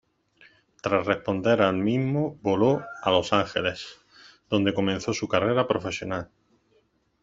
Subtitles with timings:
[0.81, 3.99] Tras responder al mismo voló a Los Ángeles,
[4.49, 6.31] donde comenzó su carrera profesional.